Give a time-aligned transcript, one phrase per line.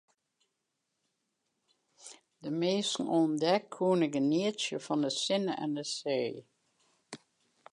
[2.43, 6.31] De minsken oan dek koene genietsje fan de sinne en de see.